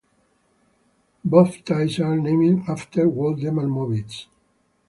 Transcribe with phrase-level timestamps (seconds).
[1.23, 4.25] Both types are named after Woldemar Mobitz.